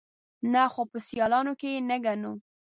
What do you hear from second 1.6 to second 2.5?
يې نه ګڼو.